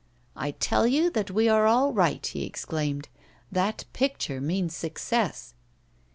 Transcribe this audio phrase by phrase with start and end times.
[0.35, 3.07] 'I tell you that we are all right,' he exclaimed.
[3.51, 5.53] 'That picture means success.